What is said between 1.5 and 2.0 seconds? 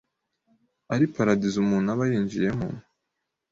umuntu